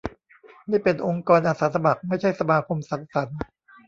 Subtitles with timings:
[0.69, 3.37] นี่เป็นองค์กรอาสาสมัคร ไม่ใช่สมาคมสังสรรค์